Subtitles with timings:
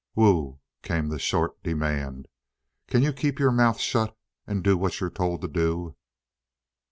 [0.15, 2.27] "Wu," came the short demand,
[2.87, 5.95] "can you keep your mouth shut and do what you're told to do?"